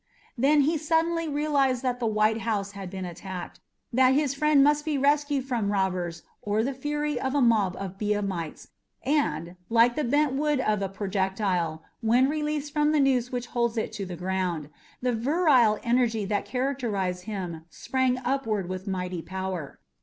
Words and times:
Then 0.35 0.61
he 0.61 0.79
suddenly 0.79 1.27
realized 1.29 1.83
that 1.83 1.99
the 1.99 2.07
white 2.07 2.39
house 2.39 2.71
had 2.71 2.89
been 2.89 3.05
attacked, 3.05 3.59
that 3.93 4.15
his 4.15 4.33
friend 4.33 4.63
must 4.63 4.83
be 4.83 4.97
rescued 4.97 5.45
from 5.45 5.71
robbers 5.71 6.23
or 6.41 6.63
the 6.63 6.73
fury 6.73 7.19
of 7.19 7.35
a 7.35 7.39
mob 7.39 7.77
of 7.79 7.99
Biamites, 7.99 8.69
and, 9.05 9.57
like 9.69 9.95
the 9.95 10.03
bent 10.03 10.33
wood 10.33 10.59
of 10.59 10.81
a 10.81 10.89
projectile 10.89 11.83
when 12.01 12.29
released 12.29 12.73
from 12.73 12.93
the 12.93 12.99
noose 12.99 13.31
which 13.31 13.45
holds 13.45 13.77
it 13.77 13.93
to 13.93 14.07
the 14.07 14.15
ground, 14.17 14.71
the 15.03 15.13
virile 15.13 15.77
energy 15.83 16.25
that 16.25 16.45
characterized 16.45 17.25
him 17.25 17.65
sprang 17.69 18.17
upward 18.25 18.67
with 18.67 18.87
mighty 18.87 19.21
power. 19.21 19.77